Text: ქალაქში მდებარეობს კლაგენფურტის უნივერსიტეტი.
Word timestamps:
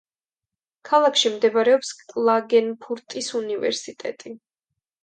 ქალაქში 0.89 1.31
მდებარეობს 1.35 1.93
კლაგენფურტის 2.01 3.31
უნივერსიტეტი. 3.43 4.39